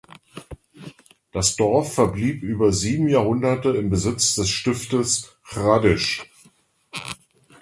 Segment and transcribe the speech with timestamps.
[1.31, 6.25] Das Dorf verblieb über sieben Jahrhunderte im Besitz des Stiftes Hradisch.